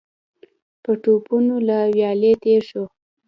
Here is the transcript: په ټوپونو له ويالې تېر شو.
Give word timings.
په 0.83 0.91
ټوپونو 1.01 1.55
له 1.67 1.77
ويالې 1.93 2.31
تېر 2.43 2.61
شو. 2.69 2.83